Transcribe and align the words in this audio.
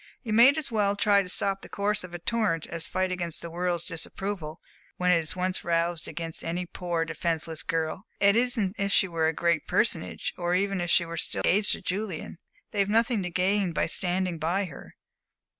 "You 0.23 0.33
might 0.33 0.57
as 0.57 0.71
well 0.71 0.95
try 0.95 1.21
to 1.21 1.29
stop 1.29 1.61
the 1.61 1.69
course 1.69 2.03
of 2.03 2.15
a 2.15 2.17
torrent 2.17 2.65
as 2.65 2.87
fight 2.87 3.11
against 3.11 3.43
the 3.43 3.51
world's 3.51 3.85
disapproval, 3.85 4.59
when 4.97 5.11
it 5.11 5.19
is 5.19 5.35
once 5.35 5.63
roused 5.63 6.07
against 6.07 6.43
any 6.43 6.65
poor, 6.65 7.05
defenceless 7.05 7.61
girl. 7.61 8.07
And 8.19 8.35
it 8.35 8.39
isn't 8.39 8.79
as 8.79 8.85
if 8.87 8.91
she 8.91 9.07
were 9.07 9.27
a 9.27 9.31
great 9.31 9.67
personage, 9.67 10.33
or 10.39 10.55
even 10.55 10.81
as 10.81 10.85
if 10.85 10.89
she 10.89 11.05
were 11.05 11.17
still 11.17 11.43
engaged 11.45 11.73
to 11.73 11.81
Julian! 11.83 12.39
They've 12.71 12.89
nothing 12.89 13.21
to 13.21 13.29
gain 13.29 13.73
by 13.73 13.85
standing 13.85 14.39
by 14.39 14.65
her. 14.65 14.95